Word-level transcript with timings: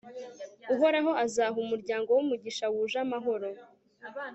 uhoraho 0.73 1.11
azaha 1.25 1.55
umuryango 1.63 2.07
we 2.15 2.19
umugisha 2.25 2.65
wuje 2.73 2.97
amahoro 3.05 3.47